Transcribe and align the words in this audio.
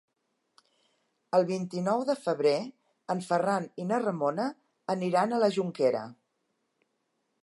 El 1.39 1.43
vint-i-nou 1.49 2.05
de 2.07 2.15
febrer 2.21 2.55
en 3.15 3.21
Ferran 3.27 3.69
i 3.83 3.87
na 3.91 4.01
Ramona 4.07 4.47
aniran 4.95 5.37
a 5.37 5.43
la 5.45 5.51
Jonquera. 5.59 6.05